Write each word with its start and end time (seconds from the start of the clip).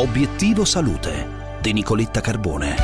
Obiettivo 0.00 0.64
Salute 0.64 1.58
di 1.60 1.74
Nicoletta 1.74 2.22
Carbone. 2.22 2.74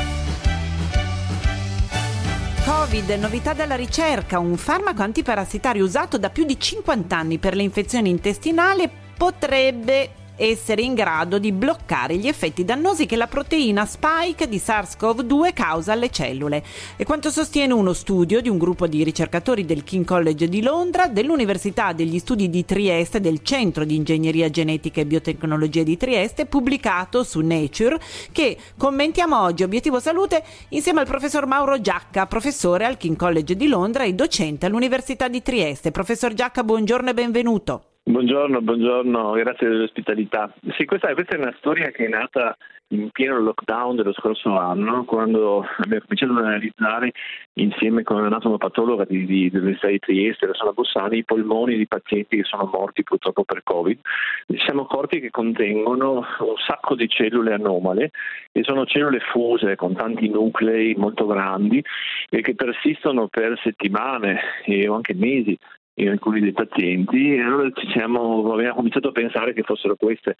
Covid, 2.63 3.09
novità 3.17 3.53
della 3.53 3.73
ricerca, 3.73 4.37
un 4.37 4.55
farmaco 4.55 5.01
antiparassitario 5.01 5.83
usato 5.83 6.19
da 6.19 6.29
più 6.29 6.43
di 6.43 6.59
50 6.59 7.17
anni 7.17 7.39
per 7.39 7.55
le 7.55 7.63
infezioni 7.63 8.11
intestinali 8.11 8.87
potrebbe 9.17 10.11
essere 10.37 10.81
in 10.81 10.93
grado 10.93 11.39
di 11.39 11.51
bloccare 11.51 12.15
gli 12.17 12.27
effetti 12.27 12.63
dannosi 12.63 13.05
che 13.05 13.15
la 13.15 13.27
proteina 13.27 13.85
spike 13.85 14.47
di 14.47 14.57
SARS-CoV-2 14.57 15.53
causa 15.53 15.93
alle 15.93 16.09
cellule. 16.09 16.63
E 16.95 17.03
quanto 17.03 17.29
sostiene 17.29 17.73
uno 17.73 17.93
studio 17.93 18.39
di 18.41 18.49
un 18.49 18.57
gruppo 18.57 18.87
di 18.87 19.03
ricercatori 19.03 19.65
del 19.65 19.83
King 19.83 20.05
College 20.05 20.47
di 20.47 20.61
Londra, 20.61 21.07
dell'Università 21.07 21.93
degli 21.93 22.19
Studi 22.19 22.49
di 22.49 22.65
Trieste, 22.65 23.19
del 23.19 23.41
Centro 23.43 23.83
di 23.83 23.95
Ingegneria 23.95 24.49
Genetica 24.49 25.01
e 25.01 25.05
Biotecnologie 25.05 25.83
di 25.83 25.97
Trieste, 25.97 26.45
pubblicato 26.45 27.23
su 27.23 27.41
Nature, 27.41 27.99
che 28.31 28.57
commentiamo 28.77 29.41
oggi 29.41 29.63
Obiettivo 29.63 29.99
Salute 29.99 30.43
insieme 30.69 31.01
al 31.01 31.07
professor 31.07 31.45
Mauro 31.47 31.81
Giacca, 31.81 32.27
professore 32.27 32.85
al 32.85 32.97
King 32.97 33.15
College 33.15 33.55
di 33.55 33.67
Londra 33.67 34.03
e 34.03 34.13
docente 34.13 34.65
all'Università 34.65 35.27
di 35.27 35.41
Trieste. 35.41 35.91
Professor 35.91 36.33
Giacca, 36.33 36.63
buongiorno 36.63 37.09
e 37.09 37.13
benvenuto. 37.13 37.96
Buongiorno, 38.07 38.61
buongiorno, 38.61 39.31
grazie 39.33 39.67
dell'ospitalità. 39.67 40.49
Sì, 40.77 40.85
questa, 40.85 41.13
questa, 41.13 41.35
è 41.35 41.39
una 41.39 41.53
storia 41.57 41.89
che 41.89 42.05
è 42.05 42.07
nata 42.07 42.55
in 42.91 43.09
pieno 43.11 43.37
lockdown 43.37 43.97
dello 43.97 44.13
scorso 44.13 44.57
anno, 44.57 45.03
quando 45.03 45.65
abbiamo 45.79 46.05
cominciato 46.05 46.31
ad 46.31 46.45
analizzare 46.45 47.11
insieme 47.55 48.03
con 48.03 48.21
l'anatomopatologa 48.21 49.03
di, 49.03 49.25
di, 49.25 49.49
dell'Università 49.49 49.89
di 49.89 49.99
Trieste, 49.99 50.47
la 50.47 50.53
Sala 50.53 50.71
Bossani, 50.71 51.17
i 51.17 51.25
polmoni 51.25 51.75
di 51.75 51.85
pazienti 51.85 52.37
che 52.37 52.43
sono 52.45 52.69
morti 52.71 53.03
purtroppo 53.03 53.43
per 53.43 53.61
Covid. 53.61 53.99
Ci 54.47 54.59
siamo 54.59 54.83
accorti 54.83 55.19
che 55.19 55.29
contengono 55.29 56.25
un 56.39 56.57
sacco 56.65 56.95
di 56.95 57.09
cellule 57.09 57.55
anomale 57.55 58.11
e 58.53 58.63
sono 58.63 58.85
cellule 58.85 59.19
fuse 59.19 59.75
con 59.75 59.93
tanti 59.95 60.29
nuclei 60.29 60.95
molto 60.95 61.25
grandi 61.25 61.83
e 62.29 62.39
che 62.39 62.55
persistono 62.55 63.27
per 63.27 63.59
settimane 63.61 64.39
o 64.87 64.93
anche 64.93 65.13
mesi 65.13 65.57
in 65.99 66.09
alcuni 66.09 66.41
dei 66.41 66.51
pazienti 66.51 67.35
e 67.35 67.41
allora 67.41 67.69
siamo, 67.91 68.53
abbiamo 68.53 68.75
cominciato 68.75 69.07
a 69.09 69.11
pensare 69.11 69.53
che 69.53 69.63
fossero 69.63 69.95
queste 69.95 70.35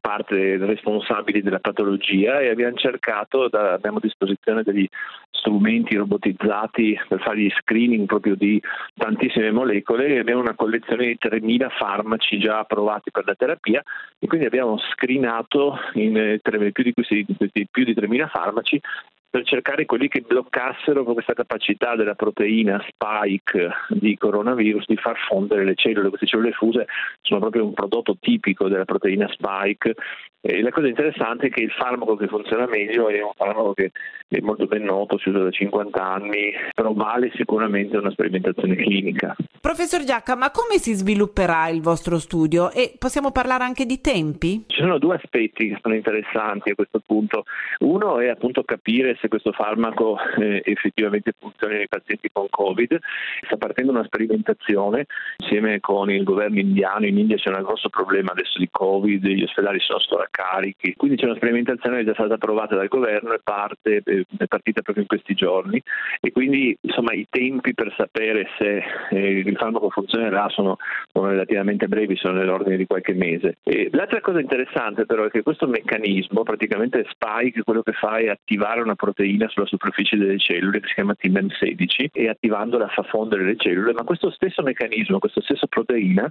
parte 0.00 0.56
responsabili 0.56 1.42
della 1.42 1.58
patologia 1.58 2.40
e 2.40 2.48
abbiamo 2.48 2.76
cercato, 2.76 3.48
da, 3.48 3.72
abbiamo 3.72 3.98
a 3.98 4.02
disposizione 4.02 4.62
degli 4.62 4.86
strumenti 5.30 5.96
robotizzati 5.96 6.98
per 7.08 7.20
fare 7.20 7.40
gli 7.40 7.50
screening 7.60 8.06
proprio 8.06 8.36
di 8.36 8.60
tantissime 8.94 9.50
molecole 9.50 10.06
e 10.06 10.18
abbiamo 10.18 10.42
una 10.42 10.54
collezione 10.54 11.06
di 11.06 11.18
3.000 11.20 11.70
farmaci 11.70 12.38
già 12.38 12.60
approvati 12.60 13.10
per 13.10 13.26
la 13.26 13.34
terapia 13.34 13.82
e 14.18 14.26
quindi 14.28 14.46
abbiamo 14.46 14.78
screenato 14.92 15.76
in, 15.94 16.16
eh, 16.16 16.40
più, 16.40 16.84
di 16.84 16.92
questi, 16.92 17.26
più 17.68 17.84
di 17.84 17.94
3.000 17.94 18.28
farmaci 18.28 18.80
per 19.30 19.44
cercare 19.44 19.86
quelli 19.86 20.08
che 20.08 20.22
bloccassero 20.22 21.04
questa 21.04 21.34
capacità 21.34 21.94
della 21.94 22.16
proteina 22.16 22.84
spike 22.88 23.70
di 23.88 24.16
coronavirus 24.16 24.86
di 24.86 24.96
far 24.96 25.16
fondere 25.28 25.64
le 25.64 25.76
cellule. 25.76 26.08
Queste 26.08 26.26
cellule 26.26 26.50
fuse 26.50 26.86
sono 27.20 27.38
proprio 27.38 27.64
un 27.64 27.72
prodotto 27.72 28.16
tipico 28.18 28.68
della 28.68 28.84
proteina 28.84 29.28
spike 29.28 29.94
e 30.42 30.62
la 30.62 30.70
cosa 30.70 30.88
interessante 30.88 31.48
è 31.48 31.50
che 31.50 31.60
il 31.60 31.70
farmaco 31.70 32.16
che 32.16 32.26
funziona 32.26 32.66
meglio 32.66 33.08
è 33.08 33.20
un 33.22 33.32
farmaco 33.36 33.74
che 33.74 33.90
è 34.26 34.40
molto 34.40 34.66
ben 34.66 34.84
noto, 34.84 35.18
si 35.18 35.28
usa 35.28 35.42
da 35.42 35.50
50 35.50 36.02
anni, 36.02 36.52
però 36.74 36.94
vale 36.94 37.30
sicuramente 37.34 37.98
una 37.98 38.10
sperimentazione 38.10 38.74
clinica. 38.76 39.36
Professor 39.60 40.02
Giacca, 40.02 40.36
ma 40.36 40.50
come 40.50 40.78
si 40.78 40.94
svilupperà 40.94 41.68
il 41.68 41.82
vostro 41.82 42.18
studio 42.18 42.70
e 42.70 42.94
possiamo 42.98 43.32
parlare 43.32 43.64
anche 43.64 43.84
di 43.84 44.00
tempi? 44.00 44.64
Ci 44.66 44.80
sono 44.80 44.98
due 44.98 45.16
aspetti 45.16 45.68
che 45.68 45.78
sono 45.82 45.94
interessanti 45.94 46.70
a 46.70 46.74
questo 46.74 47.02
punto. 47.04 47.44
Uno 47.80 48.18
è 48.20 48.28
appunto 48.28 48.62
capire 48.62 49.18
se 49.20 49.28
questo 49.28 49.52
farmaco 49.52 50.16
eh, 50.38 50.62
effettivamente 50.64 51.34
funziona 51.38 51.74
nei 51.74 51.88
pazienti 51.88 52.30
con 52.32 52.46
Covid. 52.48 52.98
Sta 53.44 53.56
partendo 53.58 53.92
una 53.92 54.04
sperimentazione 54.04 55.04
insieme 55.38 55.80
con 55.80 56.10
il 56.10 56.24
governo 56.24 56.58
indiano. 56.58 57.04
In 57.04 57.18
India 57.18 57.36
c'è 57.36 57.50
un 57.50 57.62
grosso 57.62 57.90
problema 57.90 58.30
adesso 58.30 58.58
di 58.58 58.68
Covid, 58.70 59.26
gli 59.26 59.42
ospedali 59.42 59.80
sono 59.80 59.98
sovraccarichi, 60.30 60.94
quindi 60.96 61.16
c'è 61.16 61.26
una 61.26 61.34
sperimentazione 61.34 61.96
che 61.96 62.02
è 62.02 62.06
già 62.06 62.14
stata 62.14 62.34
approvata 62.34 62.76
dal 62.76 62.88
governo 62.88 63.32
e 63.32 63.40
parte, 63.42 64.02
eh, 64.04 64.24
è 64.38 64.46
partita 64.46 64.82
proprio 64.82 65.02
in 65.02 65.08
questi 65.08 65.34
giorni 65.34 65.82
e 66.20 66.32
quindi 66.32 66.76
insomma 66.80 67.12
i 67.12 67.26
tempi 67.28 67.74
per 67.74 67.92
sapere 67.96 68.48
se 68.56 68.82
eh, 69.10 69.30
il 69.30 69.56
farmaco 69.56 69.90
funzionerà 69.90 70.48
sono, 70.48 70.76
sono, 71.12 71.28
relativamente 71.28 71.88
brevi, 71.88 72.16
sono 72.16 72.38
nell'ordine 72.38 72.76
di 72.76 72.86
qualche 72.86 73.12
mese. 73.12 73.58
E 73.62 73.90
l'altra 73.92 74.20
cosa 74.20 74.40
interessante 74.40 75.04
però 75.04 75.24
è 75.24 75.30
che 75.30 75.42
questo 75.42 75.66
meccanismo, 75.66 76.42
praticamente 76.42 77.06
Spike, 77.10 77.62
quello 77.62 77.82
che 77.82 77.92
fa 77.92 78.16
è 78.16 78.28
attivare 78.28 78.80
una 78.80 78.94
proteina 78.94 79.48
sulla 79.48 79.66
superficie 79.66 80.16
delle 80.16 80.38
cellule 80.38 80.80
che 80.80 80.88
si 80.88 80.94
chiama 80.94 81.14
TMM16 81.20 82.06
e 82.12 82.28
attivandola 82.28 82.88
fa 82.88 83.02
fondere 83.02 83.44
le 83.44 83.56
cellule, 83.56 83.92
ma 83.92 84.04
questo 84.04 84.30
stesso 84.30 84.62
meccanismo, 84.62 85.18
questa 85.18 85.40
stessa 85.42 85.66
proteina 85.66 86.30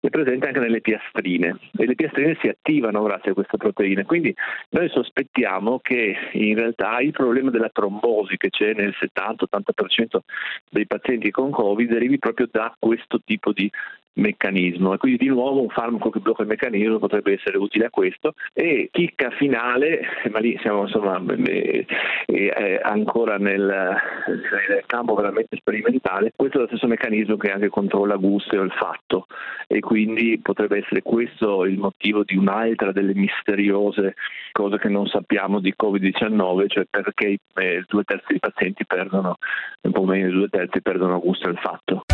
è 0.00 0.08
presente 0.08 0.46
anche 0.46 0.60
nelle 0.60 0.80
piastrine 0.80 1.58
e 1.76 1.86
le 1.86 1.94
piastrine 1.94 2.36
si 2.40 2.48
attivano 2.48 3.02
grazie 3.02 3.32
a 3.32 3.34
questa 3.34 3.58
proteina. 3.58 4.04
Quindi 4.04 4.34
noi 4.70 4.88
sospettiamo 4.88 5.78
che 5.80 6.16
in 6.32 6.56
realtà 6.56 7.00
il 7.00 7.12
problema 7.12 7.50
della 7.50 7.68
trombosi 7.68 8.36
che 8.36 8.48
c'è 8.48 8.72
nel 8.72 8.94
70-80% 8.98 10.18
dei 10.70 10.86
pazienti 10.86 11.30
con 11.30 11.50
Covid 11.50 11.90
derivi 11.90 12.18
proprio 12.18 12.48
da 12.50 12.74
questo 12.78 13.20
tipo 13.24 13.52
di 13.52 13.70
meccanismo. 14.14 14.94
E 14.94 14.96
quindi 14.98 15.18
di 15.18 15.28
nuovo 15.28 15.62
un 15.62 15.68
farmaco 15.68 16.10
che 16.10 16.20
blocca 16.20 16.42
il 16.42 16.48
meccanismo 16.48 16.98
potrebbe 16.98 17.34
essere 17.34 17.58
utile 17.58 17.86
a 17.86 17.90
questo. 17.90 18.34
E 18.52 18.88
chicca 18.90 19.30
finale 19.30 20.00
ma 20.30 20.38
lì 20.38 20.58
siamo 20.60 20.82
insomma 20.82 21.20
eh, 21.36 21.86
eh, 22.26 22.80
ancora 22.82 23.36
nel, 23.36 23.64
nel, 24.26 24.84
campo 24.86 25.14
veramente 25.14 25.56
sperimentale. 25.56 26.32
Questo 26.34 26.58
è 26.58 26.60
lo 26.60 26.66
stesso 26.66 26.86
meccanismo 26.86 27.36
che 27.36 27.50
anche 27.50 27.68
controlla 27.68 28.16
gusto 28.16 28.54
e 28.54 28.58
olfatto. 28.58 29.26
E 29.66 29.80
quindi 29.80 30.38
potrebbe 30.42 30.78
essere 30.78 31.02
questo 31.02 31.64
il 31.64 31.78
motivo 31.78 32.24
di 32.24 32.36
un'altra 32.36 32.92
delle 32.92 33.14
misteriose 33.14 34.14
cose 34.52 34.78
che 34.78 34.88
non 34.88 35.06
sappiamo 35.06 35.60
di 35.60 35.74
Covid-19 35.80 36.68
cioè 36.68 36.84
perché 36.90 37.38
eh, 37.54 37.84
due 37.86 38.04
terzi 38.04 38.26
dei 38.28 38.38
pazienti 38.38 38.84
perdono 38.84 39.36
un 39.82 39.92
po' 39.92 40.04
meno 40.04 40.28
di 40.28 40.34
due 40.34 40.48
terzi 40.48 40.82
perdono 40.82 41.20
gusto 41.20 41.46
e 41.46 41.50
olfatto 41.50 42.04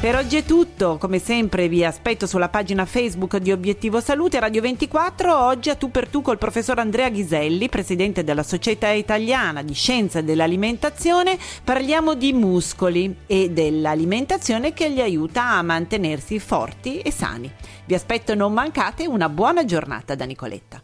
per 0.00 0.16
oggi 0.16 0.38
è 0.38 0.44
tutto, 0.44 0.96
come 0.96 1.18
sempre 1.18 1.68
vi 1.68 1.84
aspetto 1.84 2.26
sulla 2.26 2.48
pagina 2.48 2.86
Facebook 2.86 3.36
di 3.36 3.52
Obiettivo 3.52 4.00
Salute 4.00 4.40
Radio 4.40 4.62
24, 4.62 5.36
oggi 5.36 5.68
a 5.68 5.74
tu 5.74 5.90
per 5.90 6.08
tu 6.08 6.22
col 6.22 6.38
professor 6.38 6.78
Andrea 6.78 7.10
Ghiselli, 7.10 7.68
presidente 7.68 8.24
della 8.24 8.42
Società 8.42 8.88
Italiana 8.88 9.62
di 9.62 9.74
Scienza 9.74 10.22
dell'Alimentazione, 10.22 11.36
parliamo 11.62 12.14
di 12.14 12.32
muscoli 12.32 13.14
e 13.26 13.50
dell'alimentazione 13.50 14.72
che 14.72 14.88
li 14.88 15.02
aiuta 15.02 15.50
a 15.50 15.62
mantenersi 15.62 16.38
forti 16.38 17.00
e 17.00 17.12
sani. 17.12 17.52
Vi 17.84 17.92
aspetto 17.92 18.34
non 18.34 18.54
mancate 18.54 19.06
una 19.06 19.28
buona 19.28 19.66
giornata 19.66 20.14
da 20.14 20.24
Nicoletta. 20.24 20.82